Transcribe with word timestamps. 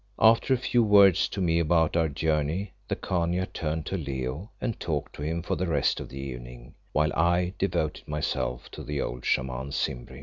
After 0.17 0.51
a 0.55 0.57
few 0.57 0.83
words 0.83 1.27
to 1.29 1.39
me 1.41 1.59
about 1.59 1.95
our 1.95 2.09
journey, 2.09 2.73
the 2.87 2.95
Khania 2.95 3.45
turned 3.45 3.85
to 3.85 3.97
Leo 3.97 4.49
and 4.59 4.79
talked 4.79 5.13
to 5.17 5.21
him 5.21 5.43
for 5.43 5.55
the 5.55 5.67
rest 5.67 5.99
of 5.99 6.09
the 6.09 6.17
evening, 6.19 6.73
while 6.91 7.13
I 7.13 7.53
devoted 7.59 8.07
myself 8.07 8.71
to 8.71 8.83
the 8.83 8.99
old 8.99 9.25
Shaman 9.25 9.69
Simbri. 9.71 10.19